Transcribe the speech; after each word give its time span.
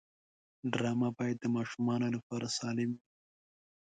ډرامه 0.71 1.09
باید 1.17 1.37
د 1.41 1.45
ماشومانو 1.55 2.07
لپاره 2.15 2.47
سالم 2.57 2.89
وي 2.95 3.01